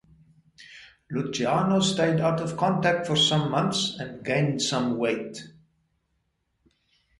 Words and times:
Luciano 1.11 1.79
stayed 1.79 2.19
out 2.21 2.41
of 2.41 2.57
contact 2.57 3.05
for 3.05 3.15
some 3.15 3.51
months 3.51 3.97
and 3.99 4.25
gained 4.25 4.59
some 4.59 4.97
weight. 4.97 5.43